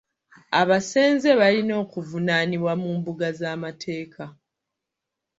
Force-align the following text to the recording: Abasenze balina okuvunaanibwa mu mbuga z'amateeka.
Abasenze 0.61 1.29
balina 1.39 1.73
okuvunaanibwa 1.83 2.73
mu 2.81 2.89
mbuga 2.97 3.27
z'amateeka. 3.39 4.23